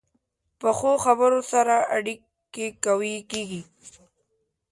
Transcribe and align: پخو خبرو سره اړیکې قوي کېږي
پخو 0.59 0.93
خبرو 1.05 1.39
سره 1.51 1.75
اړیکې 1.95 2.65
قوي 2.83 3.15
کېږي 3.31 3.61